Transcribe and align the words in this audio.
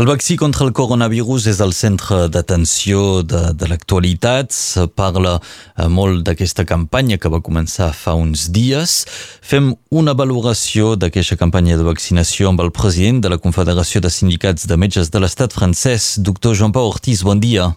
El 0.00 0.06
vaccí 0.06 0.38
contra 0.40 0.64
el 0.64 0.70
coronavirus 0.72 1.44
és 1.50 1.58
el 1.60 1.74
centre 1.76 2.22
d'atenció 2.32 3.20
de, 3.20 3.40
de 3.52 3.66
l'actualitat. 3.68 4.48
Se 4.48 4.86
parla 4.96 5.34
eh, 5.36 5.90
molt 5.92 6.22
d'aquesta 6.24 6.64
campanya 6.64 7.18
que 7.20 7.28
va 7.28 7.42
començar 7.44 7.90
fa 7.92 8.14
uns 8.16 8.46
dies. 8.48 8.94
Fem 9.44 9.74
una 9.92 10.14
valoració 10.16 10.94
d'aquesta 10.96 11.36
campanya 11.36 11.76
de 11.76 11.84
vaccinació 11.84 12.48
amb 12.48 12.64
el 12.64 12.72
president 12.72 13.20
de 13.20 13.34
la 13.34 13.40
Confederació 13.44 14.00
de 14.00 14.08
Sindicats 14.08 14.64
de 14.64 14.80
Metges 14.80 15.12
de 15.12 15.20
l'Estat 15.20 15.52
francès, 15.52 16.14
doctor 16.24 16.56
Jean-Paul 16.56 16.94
Ortiz. 16.96 17.20
Bon 17.20 17.36
dia. 17.36 17.74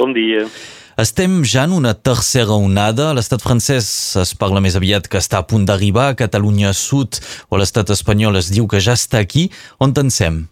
Bon 0.00 0.16
dia. 0.16 0.48
Estem 0.96 1.42
ja 1.44 1.68
en 1.68 1.76
una 1.76 1.92
tercera 1.92 2.56
onada. 2.56 3.12
A 3.12 3.16
l'estat 3.20 3.44
francès 3.44 4.16
es 4.16 4.32
parla 4.32 4.64
més 4.64 4.80
aviat 4.80 5.04
que 5.04 5.20
està 5.20 5.44
a 5.44 5.50
punt 5.52 5.68
d'arribar. 5.68 6.14
A 6.14 6.20
Catalunya 6.24 6.72
Sud 6.72 7.20
o 7.52 7.60
l'estat 7.60 7.92
espanyol 7.92 8.40
es 8.40 8.48
diu 8.56 8.64
que 8.64 8.80
ja 8.80 8.96
està 8.96 9.20
aquí. 9.20 9.50
On 9.84 9.92
tensem? 9.92 10.46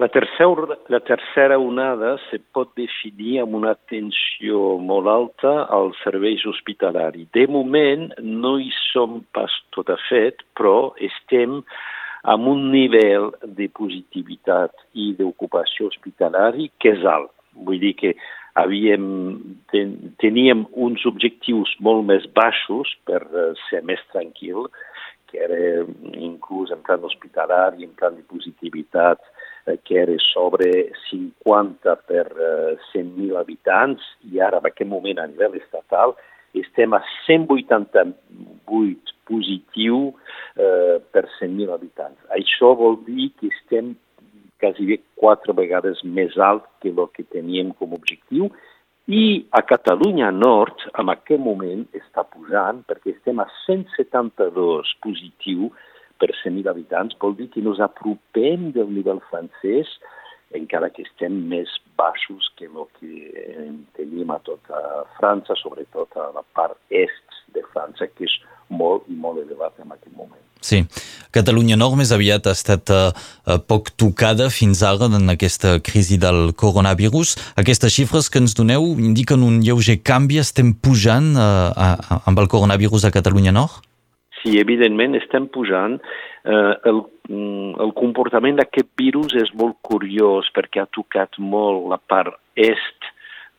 La 0.00 0.08
tercera, 0.08 0.78
la 0.88 1.00
tercera 1.00 1.58
onada 1.58 2.14
se 2.30 2.38
pot 2.56 2.70
definir 2.78 3.42
amb 3.42 3.58
una 3.58 3.74
tensió 3.92 4.78
molt 4.80 5.10
alta 5.12 5.50
als 5.76 5.98
serveis 6.00 6.46
hospitalaris. 6.48 7.26
De 7.36 7.42
moment 7.44 8.06
no 8.24 8.54
hi 8.56 8.70
som 8.78 9.18
pas 9.36 9.52
tot 9.76 9.92
a 9.92 9.98
fet, 10.06 10.40
però 10.56 10.94
estem 11.08 11.58
amb 12.32 12.48
un 12.48 12.70
nivell 12.72 13.28
de 13.58 13.66
positivitat 13.76 14.72
i 14.96 15.10
d'ocupació 15.18 15.90
hospitalari 15.92 16.70
que 16.80 16.94
és 16.94 17.04
alt. 17.04 17.34
Vull 17.68 17.82
dir 17.84 17.92
que 18.00 18.14
havíem, 18.56 19.04
ten, 19.74 19.92
teníem 20.24 20.64
uns 20.72 21.04
objectius 21.12 21.74
molt 21.76 22.08
més 22.08 22.24
baixos 22.40 22.96
per 23.04 23.20
eh, 23.20 23.52
ser 23.68 23.84
més 23.84 24.00
tranquil, 24.16 24.64
que 25.28 25.44
era 25.44 25.84
inclús 26.16 26.72
en 26.72 26.80
plan 26.88 27.04
hospitalari, 27.04 27.84
en 27.84 27.92
plan 28.00 28.16
de 28.16 28.24
positivitat, 28.32 29.20
Eh, 29.20 29.39
que 29.84 29.98
era 29.98 30.16
sobre 30.30 30.92
50 31.10 31.96
per 32.08 32.26
100.000 32.92 33.30
eh, 33.30 33.38
habitants 33.40 34.02
i 34.30 34.40
ara 34.40 34.58
en 34.60 34.66
aquest 34.70 34.90
moment 34.90 35.18
a 35.18 35.26
nivell 35.30 35.56
estatal 35.60 36.14
estem 36.54 36.94
a 36.94 37.02
188 37.26 39.14
positiu 39.30 39.96
eh, 40.56 40.98
per 41.12 41.24
100.000 41.38 41.70
habitants. 41.70 42.18
Això 42.34 42.74
vol 42.78 42.98
dir 43.06 43.30
que 43.38 43.46
estem 43.54 43.94
quasi 44.60 44.86
bé 44.88 44.98
quatre 45.16 45.54
vegades 45.56 46.02
més 46.04 46.36
alt 46.36 46.66
que 46.82 46.90
el 46.90 47.06
que 47.14 47.24
teníem 47.24 47.72
com 47.78 47.94
a 47.94 48.00
objectiu 48.00 48.50
i 49.10 49.46
a 49.50 49.62
Catalunya 49.66 50.28
Nord, 50.30 50.84
en 51.00 51.08
aquest 51.10 51.40
moment, 51.42 51.86
està 51.96 52.22
pujant 52.28 52.82
perquè 52.86 53.14
estem 53.16 53.40
a 53.42 53.46
172 53.64 54.92
positiu 55.02 55.70
per 56.20 56.30
100.000 56.42 56.68
habitants 56.70 57.16
vol 57.20 57.36
dir 57.38 57.48
que 57.50 57.64
ens 57.64 57.80
apropem 57.82 58.70
del 58.76 58.92
nivell 58.92 59.22
francès 59.30 59.90
encara 60.56 60.90
que 60.90 61.04
estem 61.06 61.34
més 61.50 61.70
baixos 61.98 62.50
que 62.58 62.66
el 62.66 62.86
que 62.98 63.70
tenim 63.98 64.32
a 64.34 64.40
tota 64.42 65.06
França, 65.18 65.54
sobretot 65.58 66.16
a 66.18 66.30
la 66.34 66.44
part 66.56 66.78
est 66.90 67.36
de 67.54 67.62
França, 67.72 68.08
que 68.10 68.26
és 68.26 68.34
molt 68.70 69.06
i 69.10 69.16
molt 69.18 69.42
elevat 69.42 69.78
en 69.82 69.90
aquest 69.94 70.14
moment. 70.16 70.42
Sí, 70.60 70.82
Catalunya 71.32 71.78
Nord 71.78 71.96
més 71.96 72.10
aviat 72.12 72.46
ha 72.50 72.52
estat 72.56 72.90
uh, 72.92 73.12
poc 73.70 73.92
tocada 73.96 74.50
fins 74.52 74.82
ara 74.86 75.08
en 75.16 75.32
aquesta 75.32 75.78
crisi 75.86 76.18
del 76.20 76.52
coronavirus. 76.58 77.36
Aquestes 77.62 77.94
xifres 77.94 78.28
que 78.28 78.42
ens 78.42 78.56
doneu 78.58 78.90
indiquen 78.98 79.46
un 79.46 79.60
lleuger 79.64 80.00
canvi, 80.04 80.40
estem 80.42 80.74
pujant 80.74 81.32
uh, 81.38 81.70
uh, 81.70 82.18
amb 82.26 82.42
el 82.42 82.50
coronavirus 82.50 83.08
a 83.08 83.14
Catalunya 83.14 83.54
Nord? 83.56 83.80
Sí, 84.40 84.56
evidentment 84.60 85.16
estem 85.18 85.46
pujant. 85.52 85.98
Eh, 86.44 86.74
el, 86.88 87.02
mm, 87.28 87.76
el 87.84 87.92
comportament 87.98 88.56
d'aquest 88.56 88.88
virus 88.96 89.34
és 89.36 89.52
molt 89.54 89.76
curiós 89.84 90.48
perquè 90.56 90.80
ha 90.80 90.92
tocat 90.96 91.36
molt 91.38 91.88
la 91.92 91.98
part 92.00 92.38
est 92.56 93.10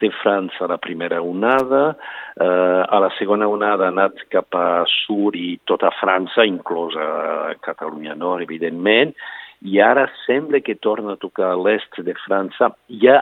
de 0.02 0.10
França 0.24 0.66
la 0.68 0.80
primera 0.82 1.22
onada, 1.22 1.96
eh, 2.42 2.84
a 2.90 3.00
la 3.00 3.12
segona 3.20 3.48
onada 3.48 3.86
ha 3.86 3.94
anat 3.94 4.24
cap 4.34 4.56
a 4.58 4.84
sud 4.90 5.38
i 5.38 5.60
tota 5.70 5.92
França, 6.00 6.46
inclosa 6.46 7.54
Catalunya 7.62 8.16
Nord, 8.16 8.42
evidentment, 8.42 9.14
i 9.62 9.78
ara 9.80 10.08
sembla 10.26 10.64
que 10.66 10.80
torna 10.82 11.14
a 11.14 11.22
tocar 11.22 11.54
l'est 11.56 12.02
de 12.02 12.16
França. 12.26 12.72
Hi 12.90 13.12
ha, 13.12 13.20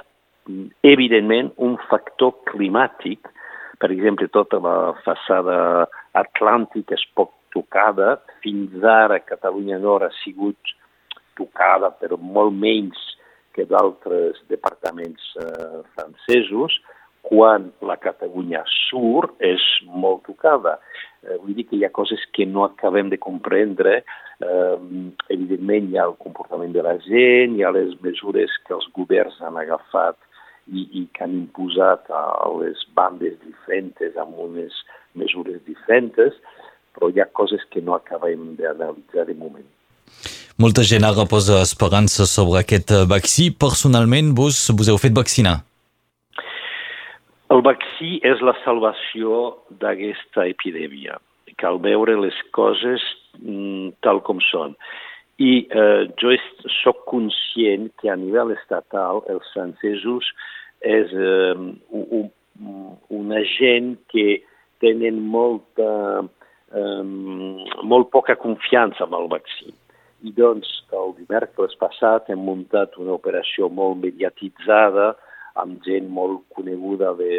evidentment, 0.88 1.52
un 1.58 1.75
factor 1.90 2.38
climàtic, 2.48 3.28
per 3.80 3.92
exemple, 3.92 4.28
tota 4.31 4.59
la 4.64 4.94
façada 5.03 5.59
atlàntica 6.16 6.96
és 6.96 7.03
poc 7.16 7.36
tocada. 7.54 8.18
Fins 8.44 8.76
ara 8.84 9.22
Catalunya 9.26 9.80
Nord 9.82 10.08
ha 10.08 10.14
sigut 10.24 10.76
tocada, 11.40 11.92
però 11.96 12.20
molt 12.20 12.56
menys 12.56 13.00
que 13.56 13.66
d'altres 13.68 14.40
departaments 14.52 15.34
eh, 15.42 15.82
francesos, 15.96 16.76
quan 17.26 17.70
la 17.84 17.98
Catalunya 18.00 18.64
Sur 18.90 19.34
és 19.44 19.64
molt 19.86 20.24
tocada. 20.28 20.78
Eh, 21.24 21.36
vull 21.42 21.56
dir 21.58 21.68
que 21.68 21.78
hi 21.78 21.86
ha 21.86 21.94
coses 21.96 22.22
que 22.36 22.48
no 22.48 22.64
acabem 22.66 23.12
de 23.12 23.20
comprendre. 23.22 24.00
Eh, 24.40 24.78
evidentment 25.36 25.90
hi 25.90 26.00
ha 26.00 26.08
el 26.08 26.16
comportament 26.24 26.74
de 26.76 26.86
la 26.86 26.96
gent, 27.06 27.58
hi 27.58 27.66
ha 27.66 27.76
les 27.76 27.96
mesures 28.06 28.56
que 28.66 28.76
els 28.78 28.88
governs 28.96 29.42
han 29.44 29.60
agafat 29.60 30.18
i, 30.72 30.86
i 31.02 31.04
que 31.14 31.26
han 31.26 31.36
imposat 31.44 32.08
a 32.14 32.24
les 32.62 32.86
bandes 32.96 33.36
diferents 33.44 34.18
amb 34.22 34.40
unes 34.46 34.76
mesures 35.20 35.60
diferents, 35.68 36.38
però 37.00 37.10
hi 37.10 37.22
ha 37.24 37.30
coses 37.32 37.64
que 37.72 37.82
no 37.82 37.96
acabem 37.96 38.58
d'analitzar 38.60 39.26
de 39.30 39.36
moment. 39.40 39.68
Molta 40.60 40.84
gent 40.84 41.06
ara 41.08 41.24
posa 41.24 41.62
esperança 41.64 42.26
sobre 42.28 42.60
aquest 42.60 42.92
eh, 42.92 43.06
vaccí. 43.08 43.48
Personalment, 43.56 44.34
vos, 44.36 44.58
vos 44.76 44.90
heu 44.92 44.98
fet 45.00 45.16
vaccinar? 45.16 45.62
El 47.56 47.64
vaccí 47.66 48.18
és 48.28 48.44
la 48.44 48.54
salvació 48.66 49.38
d'aquesta 49.82 50.50
epidèmia. 50.52 51.16
Cal 51.64 51.80
veure 51.80 52.18
les 52.20 52.36
coses 52.56 53.00
mm, 53.40 53.96
tal 54.04 54.20
com 54.28 54.44
són. 54.50 54.76
I 55.40 55.64
eh, 55.72 56.12
jo 56.20 56.36
sóc 56.81 57.06
conscient 57.08 57.88
que 58.02 58.12
a 58.12 58.20
nivell 58.20 58.52
estatal 58.58 59.24
els 59.31 59.48
francesos 59.56 60.28
és 60.84 61.16
eh, 61.16 61.56
un, 61.56 62.28
una 63.22 63.42
gent 63.56 63.96
que 64.12 64.42
tenen 64.84 65.24
molta 65.31 66.28
um, 66.74 67.63
molt 67.84 68.12
poca 68.13 68.35
confiança 68.40 69.06
amb 69.06 69.18
el 69.19 69.30
vaccí. 69.31 69.74
I 70.25 70.34
doncs 70.35 70.68
el 70.91 71.16
dimecres 71.18 71.75
passat 71.80 72.30
hem 72.30 72.41
muntat 72.44 72.97
una 73.00 73.16
operació 73.16 73.69
molt 73.72 74.02
mediatitzada 74.03 75.13
amb 75.59 75.80
gent 75.85 76.09
molt 76.12 76.44
coneguda 76.56 77.13
de, 77.19 77.34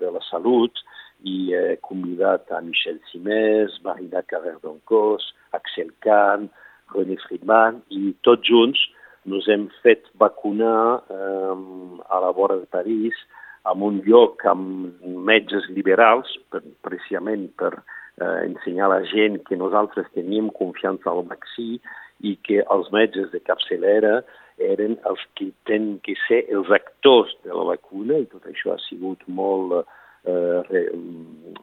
de 0.00 0.10
la 0.14 0.22
salut 0.30 0.78
i 1.22 1.52
he 1.54 1.76
convidat 1.86 2.50
a 2.50 2.60
Michel 2.62 2.98
Simès, 3.10 3.78
Marina 3.84 4.22
Carrer-Doncos, 4.26 5.28
Axel 5.54 5.92
Kahn, 6.02 6.48
René 6.94 7.18
Friedman 7.26 7.80
i 7.94 8.12
tots 8.26 8.48
junts 8.48 8.80
nos 9.24 9.46
hem 9.48 9.68
fet 9.84 10.08
vacunar 10.18 11.02
eh, 11.10 11.54
a 12.10 12.18
la 12.24 12.32
vora 12.34 12.58
de 12.58 12.66
París 12.66 13.14
en 13.70 13.82
un 13.86 14.00
lloc 14.06 14.42
amb 14.50 15.02
metges 15.28 15.68
liberals, 15.70 16.30
per, 16.50 16.62
precisament 16.82 17.46
per 17.58 17.76
eh, 18.22 18.46
ensenyar 18.46 18.86
a 18.88 18.94
la 18.94 19.02
gent 19.10 19.40
que 19.48 19.58
nosaltres 19.58 20.06
teníem 20.14 20.50
confiança 20.54 21.10
al 21.10 21.24
vaccí 21.28 21.80
i 22.22 22.36
que 22.46 22.62
els 22.74 22.90
metges 22.94 23.30
de 23.32 23.40
capçalera 23.42 24.20
eren 24.62 24.98
els 25.10 25.22
que 25.38 25.50
tenen 25.68 25.98
que 26.06 26.14
ser 26.28 26.44
els 26.54 26.70
actors 26.70 27.34
de 27.46 27.52
la 27.56 27.66
vacuna 27.72 28.20
i 28.22 28.28
tot 28.30 28.46
això 28.46 28.74
ha 28.74 28.80
sigut 28.86 29.20
molt, 29.26 29.88
eh, 30.24 30.58
re, 30.70 30.82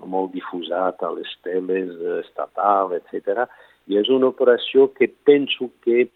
molt 0.03 0.33
difusat 0.35 1.03
a 1.03 1.11
les 1.15 1.31
teles 1.47 1.95
estatal, 2.19 2.93
etc. 2.99 3.45
I 3.87 3.97
és 4.01 4.09
una 4.11 4.31
operació 4.33 4.89
que 4.97 5.07
penso 5.25 5.71
que 5.85 6.09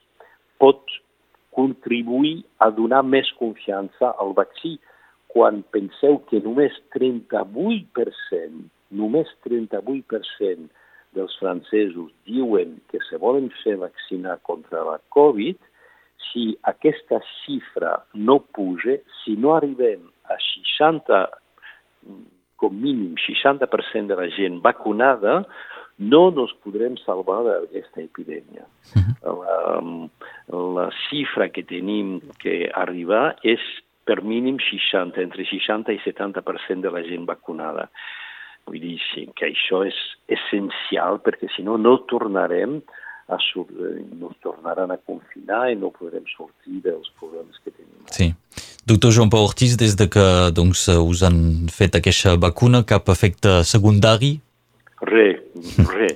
pot 0.60 0.84
contribuir 1.54 2.44
a 2.58 2.70
donar 2.74 3.04
més 3.06 3.30
confiança 3.40 4.14
al 4.20 4.34
vaccí 4.38 4.80
quan 5.34 5.64
penseu 5.74 6.20
que 6.30 6.42
només 6.46 6.74
38% 6.94 8.70
només 8.94 9.30
38% 9.46 10.70
dels 11.14 11.36
francesos 11.42 12.10
diuen 12.26 12.80
que 12.90 13.02
se 13.10 13.20
volen 13.22 13.52
fer 13.62 13.76
vaccinar 13.82 14.40
contra 14.48 14.82
la 14.88 14.98
Covid, 15.14 15.60
si 16.32 16.54
aquesta 16.70 17.20
xifra 17.44 18.00
no 18.14 18.40
puja, 18.56 18.98
si 19.22 19.36
no 19.38 19.54
arribem 19.54 20.08
a 20.32 20.40
60, 20.40 21.20
com 22.58 22.74
mínim 22.74 23.14
60% 23.20 24.10
de 24.10 24.18
la 24.18 24.30
gent 24.34 24.62
vacunada, 24.64 25.44
no 26.00 26.32
nos 26.32 26.54
podrem 26.66 26.98
salvar 27.04 27.44
d'aquesta 27.46 28.02
epidèmia. 28.02 28.66
-huh. 28.66 29.14
la, 29.44 30.60
la 30.76 30.90
xifra 31.08 31.50
que 31.50 31.64
tenim 31.64 32.20
que 32.40 32.70
arribar 32.74 33.36
és 33.44 33.62
per 34.06 34.22
mínim 34.22 34.58
60, 34.60 35.22
entre 35.22 35.46
60 35.46 35.94
i 35.94 36.00
70% 36.04 36.82
de 36.82 36.92
la 36.92 37.04
gent 37.04 37.26
vacunada. 37.26 37.90
Vull 38.68 38.80
dir 38.80 38.98
sí, 39.12 39.28
que 39.36 39.50
això 39.52 39.84
és 39.88 39.98
essencial 40.32 41.20
perquè 41.24 41.50
si 41.56 41.66
no, 41.68 41.78
no 41.78 41.98
tornarem 42.10 42.80
a 43.28 43.38
sur 43.40 43.68
nos 44.20 44.36
tornaran 44.44 44.92
a 44.92 44.98
confinar 44.98 45.70
i 45.72 45.78
no 45.80 45.92
podrem 45.96 46.26
sortir 46.36 46.82
dels 46.84 47.10
problemes 47.20 47.60
que 47.64 47.72
tenim. 47.72 48.04
Sí. 48.12 48.34
Doctor 48.86 49.14
Joan 49.16 49.32
Pau 49.32 49.46
Ortiz, 49.48 49.78
des 49.80 49.96
de 49.96 50.10
que 50.12 50.26
doncs, 50.52 50.90
us 50.92 51.24
han 51.24 51.70
fet 51.72 51.96
aquesta 51.96 52.36
vacuna, 52.36 52.84
cap 52.84 53.08
efecte 53.14 53.62
secundari? 53.64 54.36
Re, 55.08 55.28
re. 55.88 56.10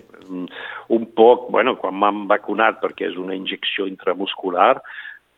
Un 0.92 1.06
poc, 1.16 1.48
bueno, 1.52 1.78
quan 1.80 1.96
m'han 1.96 2.26
vacunat, 2.28 2.82
perquè 2.84 3.08
és 3.08 3.16
una 3.20 3.36
injecció 3.36 3.88
intramuscular, 3.88 4.82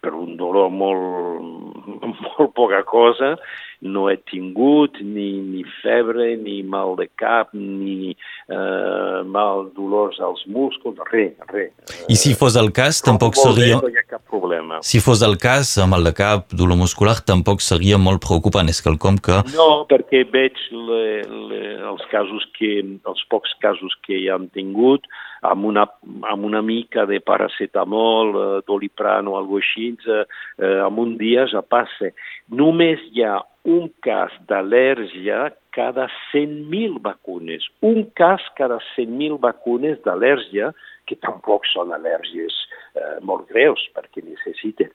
per 0.01 0.13
un 0.15 0.35
dolor 0.39 0.71
molt, 0.73 1.85
molt 2.25 2.53
poca 2.57 2.81
cosa, 2.87 3.35
no 3.81 4.09
he 4.09 4.17
tingut 4.29 4.97
ni, 5.01 5.29
ni 5.39 5.63
febre, 5.79 6.33
ni 6.37 6.61
mal 6.63 6.95
de 6.99 7.07
cap, 7.19 7.53
ni 7.53 8.11
eh, 8.11 9.21
mal 9.25 9.69
dolors 9.75 10.19
als 10.19 10.43
músculs, 10.51 10.99
res, 11.11 11.35
res. 11.53 11.71
I 12.11 12.17
si 12.19 12.33
fos 12.35 12.57
el 12.59 12.73
cas, 12.75 12.99
tampoc 13.05 13.39
seria... 13.39 13.79
No 13.79 13.91
hi 13.91 14.01
ha 14.01 14.05
cap 14.07 14.25
problema. 14.27 14.81
Si 14.83 14.99
fos 15.03 15.23
el 15.25 15.37
cas, 15.39 15.77
mal 15.87 16.03
de 16.07 16.13
cap, 16.17 16.51
dolor 16.51 16.79
muscular, 16.81 17.19
tampoc 17.23 17.63
seria 17.63 17.99
molt 18.01 18.23
preocupant, 18.25 18.67
és 18.71 18.83
quelcom 18.83 19.21
que... 19.23 19.39
No, 19.55 19.69
perquè 19.89 20.25
veig 20.33 20.59
le, 20.75 21.23
le, 21.23 21.63
els 21.93 22.03
casos 22.11 22.45
que, 22.59 22.75
els 22.83 23.25
pocs 23.31 23.55
casos 23.63 23.95
que 24.05 24.19
hi 24.19 24.29
han 24.33 24.51
tingut, 24.55 25.07
amb 25.41 25.65
una, 25.65 25.85
amb 26.29 26.45
una 26.45 26.61
mica 26.61 27.05
de 27.05 27.19
paracetamol, 27.21 28.33
eh, 28.35 28.61
doliprano 28.67 29.31
o 29.31 29.37
alguna 29.37 29.63
així, 29.63 29.89
eh, 30.07 30.25
eh, 30.57 30.79
en 30.87 30.99
un 30.99 31.17
dia 31.17 31.47
ja 31.47 31.61
passa. 31.61 32.11
Només 32.49 33.01
hi 33.13 33.21
ha 33.21 33.39
un 33.69 33.89
cas 34.01 34.33
d'al·lèrgia 34.49 35.49
cada 35.75 36.07
100.000 36.31 36.97
vacunes. 37.05 37.67
Un 37.85 38.07
cas 38.17 38.41
cada 38.57 38.79
100.000 38.95 39.37
vacunes 39.43 39.99
d'al·lèrgia, 40.05 40.71
que 41.05 41.17
tampoc 41.21 41.67
són 41.69 41.93
al·lèrgies 41.93 42.55
eh, 42.95 43.17
molt 43.25 43.49
greus, 43.53 43.83
perquè 43.93 44.23
necessiten 44.25 44.89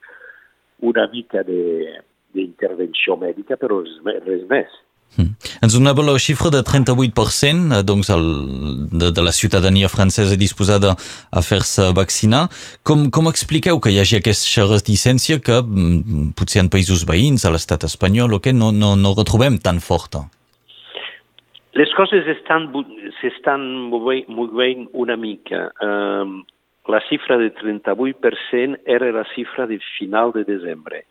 una 0.82 1.06
mica 1.12 1.44
d'intervenció 1.46 3.16
mèdica, 3.20 3.58
però 3.60 3.80
res 3.84 4.44
més. 4.50 4.74
Mm. 5.16 5.34
Ens 5.62 5.74
donava 5.76 6.02
la 6.02 6.16
xifra 6.18 6.50
de 6.50 6.60
38% 6.66 7.82
doncs 7.86 8.10
el, 8.10 8.24
de, 8.90 9.10
de 9.14 9.22
la 9.22 9.32
ciutadania 9.32 9.88
francesa 9.88 10.36
disposada 10.36 10.94
a 11.30 11.42
fer-se 11.42 11.92
vaccinar. 11.94 12.48
Com, 12.82 13.06
com 13.14 13.30
expliqueu 13.30 13.78
que 13.80 13.92
hi 13.94 14.00
hagi 14.02 14.18
aquesta 14.18 14.66
reticència 14.70 15.38
que 15.38 15.60
mm, 15.62 16.32
potser 16.38 16.64
en 16.64 16.72
països 16.72 17.06
veïns, 17.06 17.44
a 17.44 17.54
l'estat 17.54 17.86
espanyol 17.86 18.34
o 18.34 18.40
què, 18.42 18.54
no, 18.54 18.72
no, 18.72 18.94
no 18.98 19.14
retrobem 19.14 19.60
tan 19.62 19.78
forta? 19.84 20.26
Les 21.74 21.90
coses 21.98 22.26
s'estan 22.26 23.70
movent 23.90 24.84
una 24.94 25.16
mica. 25.18 25.66
Um, 25.82 26.42
la 26.86 27.00
xifra 27.08 27.38
de 27.40 27.48
38% 27.50 28.82
era 28.86 29.10
la 29.14 29.24
xifra 29.32 29.66
de 29.66 29.80
final 29.96 30.34
de 30.34 30.44
desembre 30.44 31.02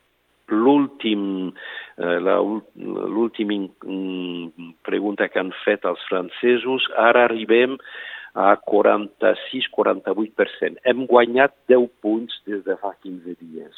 l'últim 0.48 1.52
eh, 1.96 2.18
l'última 2.18 3.68
pregunta 4.82 5.28
que 5.28 5.38
han 5.40 5.52
fet 5.64 5.84
els 5.88 6.00
francesos, 6.08 6.82
ara 6.96 7.24
arribem 7.28 7.78
a 8.34 8.56
46-48%. 8.58 10.76
Hem 10.84 11.06
guanyat 11.06 11.52
10 11.70 11.88
punts 12.02 12.42
des 12.48 12.64
de 12.66 12.76
fa 12.82 12.90
15 13.02 13.36
dies. 13.40 13.74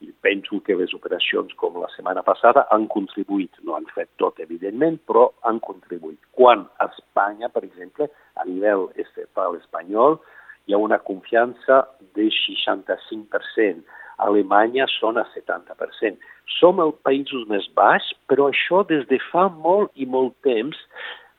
I 0.00 0.12
penso 0.22 0.60
que 0.62 0.76
les 0.78 0.94
operacions 0.94 1.52
com 1.58 1.74
la 1.82 1.90
setmana 1.96 2.22
passada 2.22 2.66
han 2.70 2.86
contribuït, 2.88 3.50
no 3.66 3.74
han 3.76 3.86
fet 3.94 4.08
tot, 4.22 4.40
evidentment, 4.40 4.98
però 5.10 5.32
han 5.42 5.60
contribuït. 5.60 6.18
Quan 6.38 6.66
a 6.78 6.86
Espanya, 6.94 7.48
per 7.50 7.64
exemple, 7.66 8.06
a 8.38 8.44
nivell 8.46 8.88
estatal 8.94 9.56
espanyol, 9.58 10.20
hi 10.68 10.74
ha 10.74 10.78
una 10.78 11.02
confiança 11.02 11.88
de 12.14 12.30
65%. 12.30 13.82
Alemanya 14.24 14.88
són 14.98 15.18
a 15.20 15.24
70%. 15.34 16.18
Som 16.58 16.82
els 16.82 16.96
països 17.06 17.46
més 17.50 17.68
baix, 17.78 18.04
però 18.30 18.48
això 18.50 18.82
des 18.88 19.06
de 19.10 19.20
fa 19.30 19.46
molt 19.62 19.92
i 19.94 20.06
molt 20.06 20.34
temps, 20.46 20.78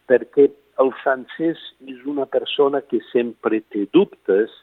perquè 0.09 0.47
el 0.79 0.91
francès 1.03 1.59
és 1.91 2.03
una 2.07 2.25
persona 2.25 2.81
que 2.81 3.01
sempre 3.11 3.59
té 3.73 3.85
dubtes 3.95 4.53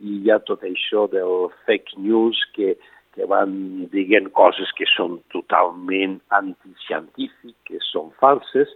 i 0.00 0.20
hi 0.22 0.30
ha 0.30 0.40
tot 0.46 0.62
això 0.66 1.06
del 1.10 1.48
fake 1.66 1.98
news 2.02 2.38
que, 2.54 2.74
que 3.14 3.26
van 3.30 3.54
dient 3.92 4.30
coses 4.38 4.70
que 4.78 4.86
són 4.90 5.18
totalment 5.34 6.20
anticientífiques, 6.38 7.56
que 7.66 7.80
són 7.90 8.12
falses, 8.22 8.70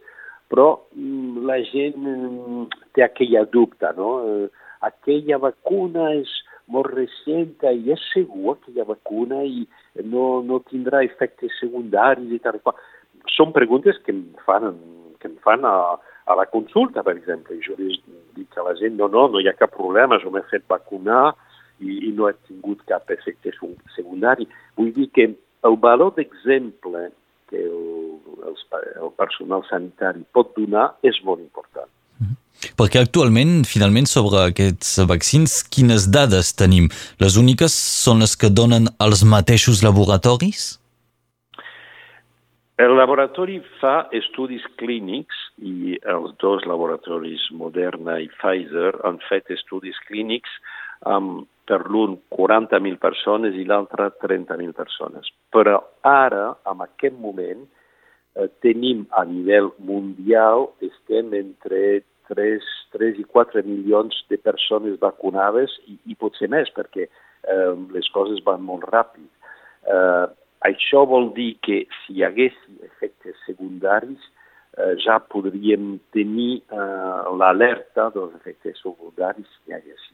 però 0.50 0.68
mm, 0.94 1.44
la 1.48 1.58
gent 1.70 1.98
mm, 2.02 2.66
té 2.96 3.04
aquella 3.06 3.44
dubte, 3.52 3.90
no? 3.98 4.12
Eh, 4.26 4.48
aquella 4.88 5.40
vacuna 5.42 6.12
és 6.16 6.30
molt 6.72 6.92
recent 6.92 7.54
i 7.70 7.92
és 7.94 8.04
segur 8.12 8.54
aquella 8.54 8.86
vacuna 8.88 9.42
i 9.44 9.64
no, 10.04 10.42
no 10.44 10.60
tindrà 10.68 11.02
efectes 11.06 11.56
secundaris 11.60 12.32
i 12.34 12.40
tal. 12.44 12.60
Són 13.34 13.52
preguntes 13.56 13.98
que 14.04 14.14
em 14.14 14.24
fan, 14.46 14.76
que 15.20 15.30
em 15.30 15.36
fan 15.44 15.66
a, 15.68 15.74
a 16.28 16.38
la 16.38 16.46
consulta, 16.52 17.02
per 17.02 17.16
exemple. 17.16 17.56
I 17.56 17.64
jo 17.64 17.76
dic 17.78 18.58
a 18.58 18.66
la 18.66 18.76
gent, 18.80 18.96
no, 19.00 19.08
no, 19.12 19.26
no 19.32 19.42
hi 19.42 19.48
ha 19.50 19.56
cap 19.58 19.74
problema, 19.76 20.20
jo 20.22 20.32
m'he 20.34 20.44
fet 20.52 20.66
vacunar 20.70 21.32
i, 21.80 22.08
i 22.08 22.14
no 22.14 22.28
he 22.28 22.34
tingut 22.48 22.84
cap 22.90 23.10
efecte 23.14 23.54
secundari. 23.96 24.48
Vull 24.78 24.92
dir 24.96 25.08
que 25.14 25.30
el 25.68 25.78
valor 25.82 26.14
d'exemple 26.16 27.08
que 27.48 27.62
el, 27.64 28.18
el, 28.46 28.58
el 29.02 29.14
personal 29.16 29.64
sanitari 29.70 30.26
pot 30.36 30.52
donar 30.56 30.90
és 31.06 31.20
molt 31.24 31.40
important. 31.40 31.88
Perquè 32.78 33.02
actualment, 33.02 33.62
finalment, 33.69 34.08
sobre 34.10 34.43
aquests 34.49 34.99
vaccins, 35.10 35.60
quines 35.75 36.08
dades 36.10 36.52
tenim? 36.58 36.88
Les 37.22 37.38
úniques 37.38 37.75
són 37.75 38.25
les 38.25 38.34
que 38.37 38.50
donen 38.50 38.90
els 39.05 39.25
mateixos 39.25 39.84
laboratoris? 39.87 40.76
El 42.78 42.94
laboratori 42.94 43.58
fa 43.81 44.05
estudis 44.14 44.62
clínics 44.78 45.38
i 45.66 45.96
els 46.06 46.34
dos 46.38 46.62
laboratoris, 46.70 47.49
Moderna 47.50 48.20
i 48.22 48.28
Pfizer, 48.37 48.93
han 49.02 49.19
fet 49.26 49.50
estudis 49.50 49.99
clínics 50.06 50.52
amb 51.11 51.49
per 51.69 51.82
l'un 51.93 52.14
40.000 52.32 53.00
persones 53.02 53.56
i 53.58 53.66
l'altre 53.69 54.08
30.000 54.22 54.72
persones. 54.78 55.26
Però 55.52 55.76
ara, 56.06 56.52
en 56.70 56.87
aquest 56.87 57.19
moment, 57.20 57.66
eh, 58.38 58.49
tenim 58.64 59.04
a 59.11 59.25
nivell 59.28 59.72
mundial, 59.90 60.70
estem 60.81 61.34
entre 61.37 61.82
3, 62.28 62.69
3 62.94 63.20
i 63.22 63.25
4 63.25 63.64
milions 63.66 64.16
de 64.30 64.38
persones 64.38 64.98
vacunades 65.00 65.75
i, 65.86 65.98
i 66.06 66.16
potser 66.19 66.50
més 66.52 66.70
perquè 66.76 67.08
eh, 67.08 67.72
les 67.94 68.08
coses 68.14 68.42
van 68.46 68.64
molt 68.64 68.86
ràpid. 68.88 69.28
Eh, 69.88 70.26
això 70.69 71.04
vol 71.06 71.30
dir 71.37 71.54
que 71.62 71.85
si 72.00 72.18
hi 72.18 72.25
hagués 72.26 72.56
efectes 72.85 73.38
secundaris 73.47 74.18
eh, 74.76 74.94
ja 75.04 75.18
podríem 75.20 75.99
tenir 76.14 76.61
eh, 76.61 77.20
l'alerta 77.38 78.08
dels 78.14 78.35
efectes 78.40 78.80
secundaris 78.82 79.47
si 79.47 79.70
hi 79.70 79.78
hagués. 79.78 80.08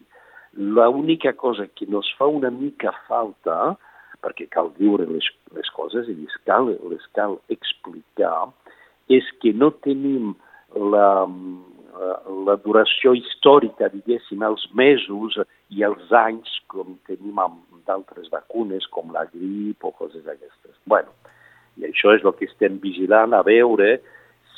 L'única 0.54 1.32
cosa 1.32 1.66
que 1.66 1.86
nos 1.90 2.06
fa 2.18 2.28
una 2.30 2.50
mica 2.50 2.92
falta, 3.08 3.74
perquè 4.22 4.46
cal 4.52 4.70
viure 4.78 5.06
les, 5.08 5.26
les 5.56 5.70
coses 5.74 6.06
i 6.08 6.14
les 6.14 6.36
cal, 6.46 6.70
les 6.90 7.06
cal 7.16 7.40
explicar, 7.50 8.52
és 9.10 9.26
que 9.42 9.52
no 9.52 9.72
tenim 9.84 10.32
la, 10.74 11.26
la 12.46 12.56
duració 12.64 13.14
històrica, 13.14 13.88
diguéssim, 13.92 14.42
els 14.42 14.66
mesos 14.74 15.38
i 15.70 15.84
els 15.86 16.10
anys, 16.10 16.50
com 16.66 16.96
tenim 17.06 17.38
amb 17.38 17.60
d'altres 17.86 18.30
vacunes, 18.32 18.86
com 18.90 19.12
la 19.14 19.24
grip 19.30 19.84
o 19.84 19.92
coses 19.92 20.24
d'aquestes. 20.24 20.74
bueno, 20.86 21.10
i 21.76 21.86
això 21.88 22.14
és 22.14 22.24
el 22.24 22.34
que 22.38 22.46
estem 22.46 22.78
vigilant, 22.82 23.34
a 23.34 23.42
veure 23.42 23.98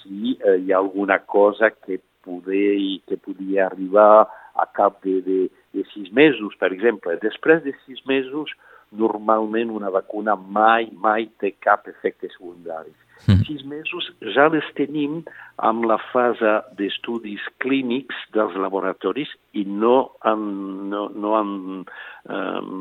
si 0.00 0.36
eh, 0.36 0.56
hi 0.60 0.72
ha 0.72 0.78
alguna 0.78 1.18
cosa 1.18 1.70
que, 1.70 2.00
poder, 2.24 3.00
que 3.06 3.16
podria 3.16 3.66
arribar 3.66 4.26
a 4.56 4.66
cap 4.66 5.02
de, 5.04 5.20
de, 5.22 5.38
de 5.74 5.84
sis 5.92 6.10
mesos, 6.12 6.56
per 6.60 6.72
exemple. 6.72 7.16
Després 7.22 7.62
de 7.64 7.72
sis 7.84 8.02
mesos, 8.06 8.52
normalment 8.90 9.72
una 9.74 9.90
vacuna 9.90 10.36
mai, 10.36 10.88
mai 10.92 11.28
té 11.40 11.54
cap 11.60 11.88
efecte 11.90 12.30
secundari. 12.32 12.92
Mm. 13.26 13.42
Sis 13.48 13.62
mesos 13.66 14.06
ja 14.36 14.46
les 14.52 14.66
tenim 14.76 15.22
amb 15.64 15.86
la 15.88 15.96
fase 16.12 16.52
d'estudis 16.78 17.42
clínics 17.64 18.18
dels 18.36 18.54
laboratoris 18.60 19.32
i 19.56 19.64
no 19.66 20.12
han, 20.22 20.44
no, 20.92 21.06
no 21.10 21.34
han 21.38 21.52
um, 21.82 22.74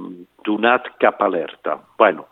donat 0.45 0.91
cap 1.01 1.21
alerta. 1.23 1.79
bueno, 1.97 2.27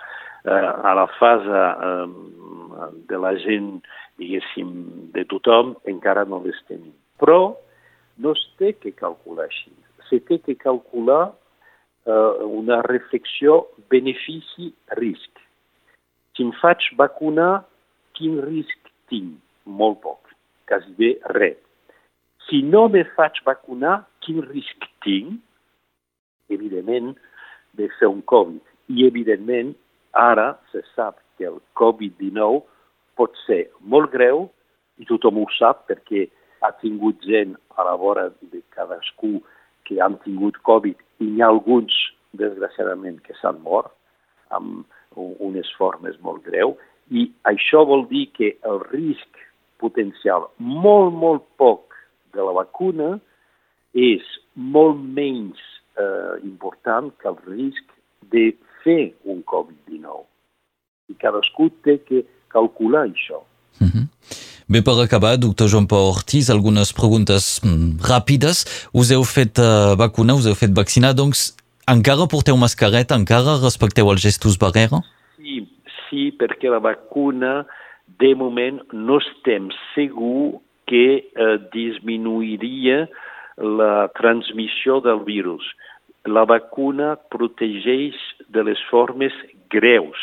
uh, 0.45 0.71
a 0.83 0.93
la 0.93 1.07
fase 1.17 1.63
um, 1.87 2.93
de 3.09 3.17
la 3.17 3.33
gent, 3.39 3.79
diguéssim, 4.19 4.73
de 5.15 5.23
tothom, 5.25 5.75
encara 5.87 6.25
no 6.25 6.43
les 6.43 6.59
tenim. 6.67 6.93
Però 7.17 7.55
no 8.17 8.33
es 8.35 8.43
té 8.59 8.73
que 8.77 8.91
calcular 8.91 9.47
així. 9.47 9.71
Se 10.09 10.19
té 10.19 10.37
que 10.43 10.55
calcular 10.59 11.31
una 12.05 12.81
reflexió 12.83 13.67
benefici-risc. 13.91 15.39
Si 16.35 16.43
em 16.43 16.51
faig 16.59 16.83
vacunar, 16.99 17.63
quin 18.17 18.41
risc 18.43 18.91
tinc? 19.11 19.37
Molt 19.63 20.01
poc, 20.03 20.33
quasi 20.67 20.91
bé 20.99 21.13
res. 21.37 21.59
Si 22.49 22.59
no 22.67 22.89
me 22.91 23.05
faig 23.15 23.39
vacunar, 23.45 24.01
quin 24.25 24.41
risc 24.49 24.89
tinc? 25.05 25.39
evidentment, 26.53 27.15
de 27.73 27.89
fer 27.99 28.07
un 28.07 28.21
Covid. 28.21 28.61
I, 28.93 29.05
evidentment, 29.07 29.73
ara 30.13 30.53
se 30.71 30.83
sap 30.93 31.17
que 31.37 31.47
el 31.49 31.59
Covid-19 31.79 32.61
pot 33.17 33.35
ser 33.47 33.65
molt 33.79 34.11
greu, 34.13 34.47
i 35.01 35.07
tothom 35.09 35.41
ho 35.41 35.47
sap 35.57 35.87
perquè 35.89 36.27
ha 36.63 36.71
tingut 36.81 37.21
gent 37.25 37.55
a 37.77 37.85
la 37.87 37.95
vora 37.99 38.29
de 38.51 38.61
cadascú 38.75 39.39
que 39.87 39.99
han 40.01 40.17
tingut 40.23 40.59
Covid 40.67 40.99
i 41.19 41.29
n'hi 41.29 41.43
ha 41.43 41.51
alguns, 41.51 41.93
desgraciadament, 42.33 43.19
que 43.25 43.35
s'han 43.41 43.61
mort 43.61 43.93
amb 44.49 44.85
unes 45.15 45.69
formes 45.77 46.17
molt 46.25 46.41
greu 46.45 46.75
i 47.11 47.27
això 47.49 47.83
vol 47.85 48.07
dir 48.09 48.27
que 48.37 48.53
el 48.69 48.79
risc 48.89 49.41
potencial 49.83 50.47
molt, 50.57 51.13
molt 51.13 51.45
poc 51.59 51.97
de 52.33 52.45
la 52.45 52.55
vacuna 52.55 53.17
és 53.93 54.23
molt 54.55 55.01
menys 55.17 55.59
eh, 55.99 56.39
important 56.43 57.11
que 57.19 57.29
el 57.29 57.37
risc 57.45 57.91
de 58.33 58.51
fer 58.83 59.13
un 59.29 59.43
Covid-19. 59.49 60.23
I 61.11 61.17
cadascú 61.19 61.69
té 61.85 61.99
que 62.07 62.23
calcular 62.49 63.05
això. 63.09 63.43
Mm 63.79 63.89
-hmm. 63.91 64.05
Bé, 64.69 64.79
per 64.81 64.95
acabar, 65.03 65.35
doctor 65.37 65.67
Joan 65.67 65.87
Pau 65.87 66.07
Ortiz, 66.13 66.49
algunes 66.49 66.93
preguntes 66.95 67.59
mm, 67.63 67.99
ràpides. 68.07 68.63
Us 68.95 69.11
heu 69.11 69.25
fet 69.27 69.59
uh, 69.59 69.91
vacunar, 69.99 70.37
us 70.39 70.47
heu 70.47 70.55
fet 70.55 70.71
vaccinar, 70.71 71.11
doncs 71.17 71.51
encara 71.91 72.29
porteu 72.31 72.55
mascareta, 72.55 73.17
encara 73.19 73.57
respecteu 73.59 74.07
els 74.13 74.23
gestos 74.23 74.55
barrera? 74.61 75.01
Sí, 75.35 75.65
sí, 76.07 76.29
perquè 76.39 76.71
la 76.71 76.79
vacuna, 76.79 77.65
de 78.23 78.31
moment, 78.39 78.79
no 78.95 79.19
estem 79.19 79.67
segur 79.91 80.61
que 80.87 81.07
eh, 81.23 81.57
disminuiria 81.73 83.07
la 83.57 84.07
transmissió 84.15 84.99
del 85.03 85.23
virus. 85.27 85.65
La 86.23 86.45
vacuna 86.47 87.17
protegeix 87.31 88.15
de 88.47 88.63
les 88.63 88.79
formes 88.89 89.35
greus. 89.73 90.19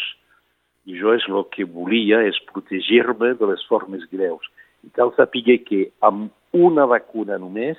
I 0.88 0.96
jo 0.98 1.14
és 1.14 1.26
el 1.28 1.44
que 1.52 1.66
volia, 1.68 2.22
és 2.26 2.38
protegir-me 2.52 3.34
de 3.38 3.46
les 3.50 3.62
formes 3.68 4.04
greus. 4.12 4.46
I 4.84 4.88
cal 4.96 5.12
saber 5.16 5.58
que 5.66 5.90
amb 6.00 6.30
una 6.56 6.86
vacuna 6.88 7.38
només 7.38 7.78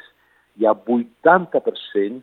hi 0.60 0.68
ha 0.68 0.76
80% 0.76 2.22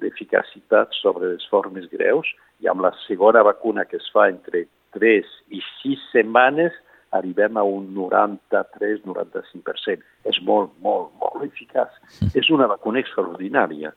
d'eficacitat 0.00 0.88
de, 0.90 0.94
eh, 0.94 1.00
sobre 1.00 1.32
les 1.32 1.46
formes 1.48 1.86
greus 1.92 2.28
i 2.60 2.68
amb 2.68 2.80
la 2.84 2.92
segona 3.06 3.42
vacuna 3.42 3.86
que 3.88 3.96
es 3.96 4.10
fa 4.12 4.28
entre 4.28 4.66
3 4.92 5.24
i 5.54 5.62
6 5.82 5.98
setmanes 6.12 6.72
arribem 7.10 7.56
a 7.56 7.62
un 7.62 7.94
93-95%. 7.94 10.02
És 10.24 10.40
molt, 10.46 10.70
molt, 10.82 11.10
molt 11.18 11.44
eficaç. 11.46 11.88
Mm. 12.20 12.28
És 12.38 12.50
una 12.50 12.66
vacuna 12.70 12.98
extraordinària. 13.02 13.92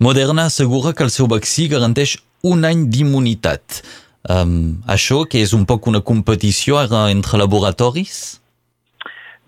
Moderna 0.00 0.44
assegura 0.48 0.92
que 0.96 1.04
el 1.04 1.10
seu 1.14 1.26
vaccí 1.30 1.68
garanteix 1.68 2.16
un 2.42 2.64
any 2.64 2.88
d'immunitat. 2.88 3.82
Um, 4.28 4.82
això, 4.84 5.22
que 5.24 5.40
és 5.40 5.54
un 5.56 5.64
poc 5.64 5.88
una 5.88 6.02
competició 6.04 6.76
ara 6.76 7.08
entre 7.08 7.40
laboratoris? 7.40 8.40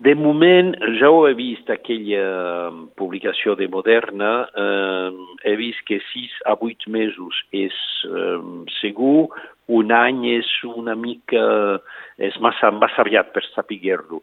De 0.03 0.15
moment, 0.17 0.73
ja 0.99 1.11
ho 1.13 1.21
he 1.29 1.35
vist, 1.37 1.69
aquella 1.69 2.71
publicació 2.99 3.53
de 3.55 3.69
Moderna, 3.71 4.31
uh, 4.49 5.37
he 5.45 5.53
vist 5.55 5.85
que 5.87 6.01
6 6.09 6.41
a 6.49 6.57
8 6.57 6.89
mesos 6.91 7.37
és 7.53 7.77
uh, 8.09 8.41
segur, 8.81 9.29
un 9.71 9.93
any 9.95 10.25
és 10.33 10.49
una 10.67 10.97
mica, 10.99 11.45
és 12.17 12.35
massa, 12.43 12.73
massa 12.73 13.05
aviat 13.05 13.31
per 13.31 13.45
saber-ho. 13.53 14.19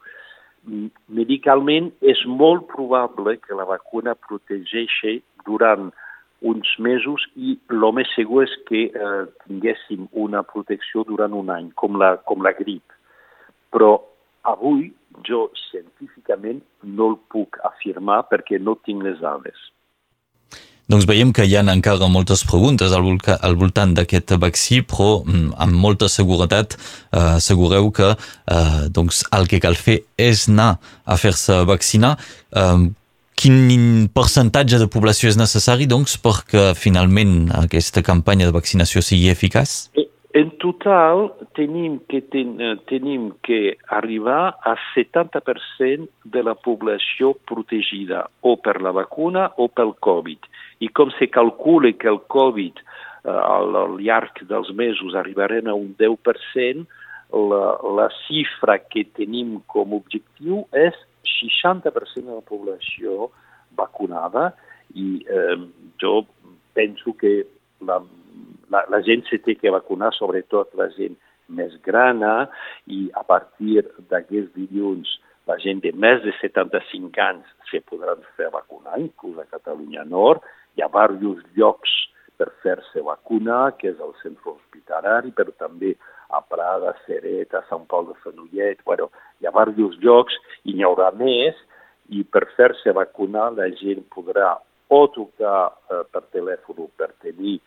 Medicalment 1.09 1.88
és 2.02 2.21
molt 2.26 2.66
probable 2.69 3.38
que 3.40 3.57
la 3.57 3.64
vacuna 3.64 4.19
protegeixi 4.28 5.23
durant 5.47 5.88
uns 6.40 6.68
mesos 6.78 7.26
i 7.37 7.56
el 7.70 7.85
més 7.97 8.09
segur 8.16 8.44
és 8.47 8.54
que 8.68 8.87
eh, 8.88 9.25
tinguéssim 9.47 10.06
una 10.12 10.42
protecció 10.47 11.04
durant 11.09 11.35
un 11.37 11.50
any, 11.52 11.68
com 11.75 11.99
la, 12.00 12.14
com 12.25 12.42
la 12.44 12.54
grip. 12.56 12.97
Però 13.70 13.99
avui 14.49 14.88
jo 15.26 15.49
científicament 15.70 16.62
no 16.82 17.12
el 17.12 17.18
puc 17.32 17.61
afirmar 17.66 18.23
perquè 18.30 18.61
no 18.61 18.78
tinc 18.87 19.04
les 19.04 19.20
dades. 19.20 19.68
Doncs 20.90 21.06
veiem 21.06 21.30
que 21.30 21.44
hi 21.47 21.52
ha 21.54 21.61
encara 21.70 22.09
moltes 22.11 22.40
preguntes 22.42 22.90
al, 22.97 23.04
al 23.47 23.56
voltant 23.59 23.92
d'aquest 23.94 24.32
vaccí, 24.42 24.80
però 24.82 25.20
mm, 25.23 25.52
amb 25.62 25.76
molta 25.78 26.09
seguretat 26.11 26.75
eh, 26.75 27.37
assegureu 27.37 27.92
que 27.94 28.09
eh, 28.11 28.80
doncs, 28.90 29.23
el 29.37 29.47
que 29.47 29.61
cal 29.62 29.78
fer 29.78 30.00
és 30.18 30.49
anar 30.50 30.73
a 31.06 31.18
fer-se 31.20 31.61
vaccinar. 31.68 32.16
Eh, 32.50 32.90
quin 33.40 34.09
percentatge 34.12 34.78
de 34.80 34.88
població 34.92 35.30
és 35.30 35.38
necessari 35.40 35.88
doncs, 35.88 36.18
perquè 36.20 36.75
finalment 36.76 37.49
aquesta 37.56 38.02
campanya 38.04 38.49
de 38.49 38.56
vaccinació 38.56 39.00
sigui 39.04 39.30
eficaç? 39.32 39.88
Eh, 39.97 40.06
en 40.37 40.52
total, 40.62 41.30
tenim 41.56 41.99
que, 42.11 42.20
ten, 42.20 42.52
eh, 42.61 42.76
tenim 42.90 43.30
que 43.47 43.76
arribar 43.88 44.54
a 44.61 44.76
70% 44.92 46.09
de 46.25 46.44
la 46.44 46.54
població 46.54 47.32
protegida 47.49 48.26
o 48.42 48.56
per 48.61 48.76
la 48.85 48.92
vacuna 48.92 49.49
o 49.56 49.68
pel 49.68 49.97
Covid. 50.04 50.44
I 50.85 50.92
com 50.92 51.11
se 51.16 51.30
calcula 51.32 51.92
que 51.97 52.12
el 52.12 52.20
Covid 52.28 52.76
eh, 52.76 53.30
al, 53.30 53.97
llarg 54.04 54.44
dels 54.52 54.70
mesos 54.76 55.16
arribarem 55.16 55.66
a 55.66 55.75
un 55.75 55.94
10%, 55.99 56.85
la, 57.30 57.66
la 57.97 58.09
xifra 58.26 58.80
que 58.90 59.06
tenim 59.16 59.61
com 59.70 59.94
a 59.94 60.00
objectiu 60.02 60.64
és 60.75 60.97
60% 61.27 62.27
de 62.27 62.39
la 62.39 62.47
població 62.47 63.31
vacunada 63.77 64.50
i 64.95 65.21
eh, 65.27 65.59
jo 66.00 66.25
penso 66.75 67.15
que 67.19 67.45
la 67.87 68.00
la, 68.71 68.85
la 68.89 69.00
gent 69.07 69.27
se 69.29 69.41
té 69.43 69.57
que 69.59 69.73
vacunar, 69.75 70.12
sobretot 70.17 70.73
la 70.79 70.89
gent 70.95 71.19
més 71.50 71.75
grana, 71.87 72.47
i 72.87 73.09
a 73.19 73.25
partir 73.27 73.83
d'aquest 74.11 74.55
dilluns 74.57 75.19
la 75.50 75.57
gent 75.59 75.83
de 75.83 75.91
més 75.99 76.23
de 76.23 76.33
75 76.39 77.23
anys 77.25 77.49
se 77.71 77.81
podran 77.91 78.23
fer 78.39 78.50
vacunar, 78.55 79.00
inclús 79.03 79.41
a 79.43 79.49
Catalunya 79.50 80.05
Nord. 80.07 80.45
Hi 80.79 80.85
ha 80.85 80.91
diversos 80.93 81.43
llocs 81.59 81.97
per 82.39 82.53
fer-se 82.62 83.03
vacunar, 83.03 83.75
que 83.81 83.91
és 83.91 83.99
el 83.99 84.15
centre 84.23 84.55
hospitalari, 84.55 85.35
però 85.35 85.50
també 85.59 85.97
a 86.30 86.40
Prada, 86.46 86.94
Seret, 87.06 87.54
a 87.54 87.64
Sant 87.68 87.87
Pol 87.90 88.08
de 88.10 88.16
Fenollet, 88.25 88.80
bueno, 88.87 89.10
hi 89.40 89.49
ha 89.49 89.52
diversos 89.52 89.99
llocs 90.04 90.37
i 90.64 90.75
n'hi 90.75 90.87
haurà 90.87 91.10
més, 91.16 91.58
i 92.10 92.25
per 92.25 92.46
fer-se 92.56 92.92
vacunar 92.96 93.50
la 93.54 93.68
gent 93.78 94.02
podrà 94.14 94.56
o 94.90 95.00
trucar 95.14 95.70
eh, 95.70 96.02
per 96.10 96.25
telèfon 96.34 96.87
o 96.87 96.88
per 96.99 97.12
tenir 97.22 97.60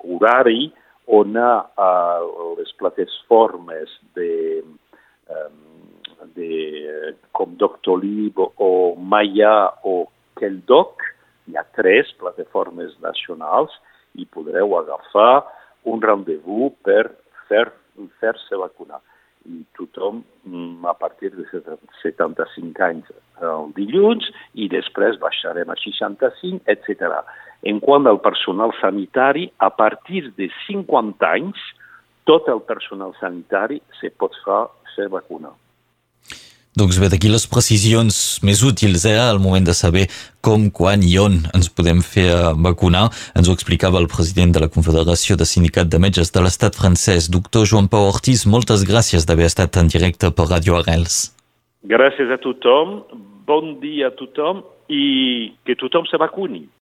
horari 0.00 0.70
on 1.10 1.36
a 1.36 1.52
les 2.56 2.70
plataformes 2.78 3.92
de, 4.14 4.62
de, 6.36 6.50
com 7.36 7.56
Doctolib 7.58 8.38
o 8.40 8.70
Maya 8.96 9.72
o 9.84 10.06
Keldoc, 10.38 11.02
hi 11.50 11.58
ha 11.58 11.66
tres 11.76 12.12
plataformes 12.20 12.94
nacionals 13.02 13.74
i 14.14 14.26
podreu 14.26 14.76
agafar 14.78 15.42
un 15.90 16.00
rendezvous 16.02 16.72
per 16.86 17.10
fer-se 18.20 18.48
fer 18.48 18.60
vacunar. 18.60 19.00
I 19.48 19.62
tothom 19.78 20.20
mm, 20.44 20.84
a 20.84 20.92
partir 21.00 21.30
de 21.32 21.46
75 22.02 22.84
anys 22.84 23.08
el 23.40 23.70
dilluns 23.76 24.26
i 24.52 24.68
després 24.68 25.16
baixarem 25.22 25.70
a 25.72 25.78
65, 25.80 26.60
etc. 26.68 27.22
En 27.64 27.80
quant 27.80 28.06
al 28.06 28.20
personal 28.20 28.74
sanitari, 28.80 29.48
a 29.58 29.70
partir 29.72 30.26
de 30.36 30.50
50 30.66 31.32
anys, 31.32 31.64
tot 32.28 32.48
el 32.52 32.60
personal 32.68 33.16
sanitari 33.20 33.80
se 34.00 34.12
pot 34.12 34.36
fer, 34.44 34.62
ser 34.94 35.08
vacunat. 35.08 35.56
Doncs 36.78 37.00
bé, 37.02 37.08
d'aquí 37.10 37.26
les 37.26 37.48
precisions 37.50 38.16
més 38.46 38.60
útils 38.62 39.02
eh, 39.10 39.16
al 39.18 39.40
moment 39.42 39.64
de 39.66 39.74
saber 39.74 40.04
com, 40.38 40.68
quan 40.70 41.02
i 41.02 41.16
on 41.18 41.40
ens 41.50 41.66
podem 41.66 41.98
fer 42.06 42.28
eh, 42.30 42.52
vacunar. 42.54 43.08
Ens 43.34 43.50
ho 43.50 43.56
explicava 43.58 43.98
el 43.98 44.06
president 44.12 44.54
de 44.54 44.62
la 44.62 44.70
Confederació 44.70 45.34
de 45.34 45.48
Sindicat 45.50 45.90
de 45.90 45.98
Metges 45.98 46.30
de 46.30 46.44
l'Estat 46.44 46.78
francès, 46.78 47.26
doctor 47.26 47.66
Joan 47.66 47.90
Pau 47.90 48.06
Ortiz. 48.12 48.46
Moltes 48.46 48.86
gràcies 48.86 49.26
d'haver 49.26 49.50
estat 49.50 49.80
en 49.82 49.90
directe 49.90 50.30
per 50.30 50.46
Radio 50.46 50.78
Arrels. 50.78 51.32
Gràcies 51.90 52.30
a 52.30 52.38
tothom, 52.38 53.00
bon 53.50 53.74
dia 53.82 54.12
a 54.12 54.14
tothom 54.14 54.62
i 54.86 55.50
que 55.66 55.74
tothom 55.74 56.06
se 56.06 56.22
vacuni. 56.22 56.68